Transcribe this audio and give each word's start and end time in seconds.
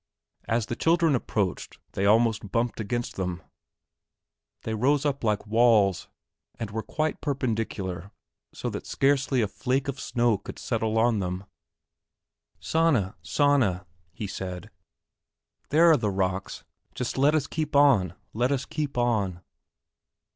As 0.47 0.65
the 0.65 0.75
children 0.75 1.13
approached 1.13 1.77
they 1.91 2.07
almost 2.07 2.51
bumped 2.51 2.79
against 2.79 3.17
them. 3.17 3.43
They 4.63 4.73
rose 4.73 5.05
up 5.05 5.23
like 5.23 5.45
walls 5.45 6.07
and 6.57 6.71
were 6.71 6.81
quite 6.81 7.21
perpendicular 7.21 8.09
so 8.51 8.67
that 8.71 8.87
scarcely 8.87 9.43
a 9.43 9.47
flake 9.47 9.87
of 9.87 9.99
snow 9.99 10.39
could 10.39 10.57
settle 10.57 10.97
on 10.97 11.19
them. 11.19 11.43
"Sanna, 12.59 13.15
Sanna," 13.21 13.85
he 14.11 14.25
said, 14.25 14.71
"there 15.69 15.91
are 15.91 15.97
the 15.97 16.09
rocks, 16.09 16.63
just 16.95 17.15
let 17.19 17.35
us 17.35 17.45
keep 17.45 17.75
on, 17.75 18.15
let 18.33 18.51
us 18.51 18.65
keep 18.65 18.97
on." 18.97 19.43